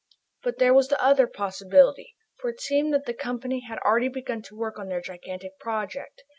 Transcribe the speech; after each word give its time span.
But 0.41 0.57
there 0.57 0.73
was 0.73 0.87
the 0.87 0.99
other 0.99 1.27
possibility, 1.27 2.15
for 2.39 2.49
it 2.49 2.59
seemed 2.59 2.91
that 2.91 3.05
the 3.05 3.13
Company 3.13 3.59
had 3.59 3.77
already 3.85 4.07
begun 4.09 4.41
to 4.41 4.57
work 4.57 4.79
on 4.79 4.87
their 4.87 4.99
gigantic 4.99 5.59
project. 5.59 6.23